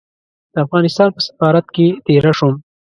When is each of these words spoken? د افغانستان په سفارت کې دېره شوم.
د 0.53 0.55
افغانستان 0.65 1.09
په 1.15 1.19
سفارت 1.27 1.65
کې 1.75 1.87
دېره 2.07 2.31
شوم. 2.37 2.55